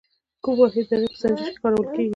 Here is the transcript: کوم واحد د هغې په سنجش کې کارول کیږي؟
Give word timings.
کوم 0.43 0.55
واحد 0.59 0.85
د 0.89 0.91
هغې 0.97 1.09
په 1.13 1.17
سنجش 1.21 1.47
کې 1.51 1.59
کارول 1.61 1.85
کیږي؟ 1.93 2.09